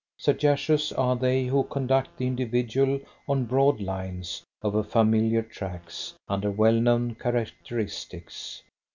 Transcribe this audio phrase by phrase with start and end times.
[0.17, 6.73] Sagacious are they who conduct the individual on broad lines, over familiar tracks, under well
[6.73, 8.63] known characteristics.